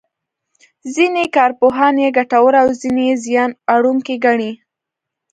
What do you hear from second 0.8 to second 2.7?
ځینې کارپوهان یې ګټوره او